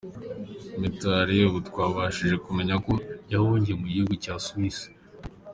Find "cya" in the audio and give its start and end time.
4.23-4.33